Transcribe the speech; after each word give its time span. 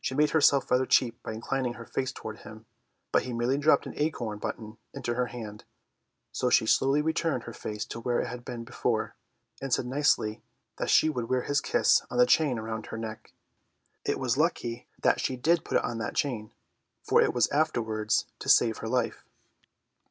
She 0.00 0.14
made 0.14 0.30
herself 0.30 0.70
rather 0.70 0.86
cheap 0.86 1.22
by 1.22 1.34
inclining 1.34 1.74
her 1.74 1.84
face 1.84 2.12
toward 2.12 2.38
him, 2.38 2.64
but 3.12 3.24
he 3.24 3.34
merely 3.34 3.58
dropped 3.58 3.84
an 3.84 3.92
acorn 3.94 4.38
button 4.38 4.78
into 4.94 5.12
her 5.16 5.26
hand, 5.26 5.64
so 6.32 6.48
she 6.48 6.64
slowly 6.64 7.02
returned 7.02 7.42
her 7.42 7.52
face 7.52 7.84
to 7.84 8.00
where 8.00 8.20
it 8.20 8.28
had 8.28 8.42
been 8.42 8.64
before, 8.64 9.16
and 9.60 9.70
said 9.70 9.84
nicely 9.84 10.40
that 10.78 10.88
she 10.88 11.10
would 11.10 11.28
wear 11.28 11.42
his 11.42 11.60
kiss 11.60 12.00
on 12.08 12.16
the 12.16 12.24
chain 12.24 12.58
around 12.58 12.86
her 12.86 12.96
neck. 12.96 13.34
It 14.02 14.18
was 14.18 14.38
lucky 14.38 14.88
that 15.02 15.20
she 15.20 15.36
did 15.36 15.62
put 15.62 15.76
it 15.76 15.84
on 15.84 15.98
that 15.98 16.14
chain, 16.16 16.52
for 17.02 17.20
it 17.20 17.34
was 17.34 17.46
afterwards 17.50 18.24
to 18.38 18.48
save 18.48 18.78
her 18.78 18.88
life. 18.88 19.26